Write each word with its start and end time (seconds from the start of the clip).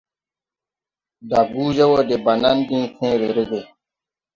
Daguje 1.29 1.83
wɔ 1.91 1.99
de 2.09 2.15
banan 2.25 2.57
diŋ 2.67 2.83
fẽẽre 2.95 3.27
rege. 3.35 3.59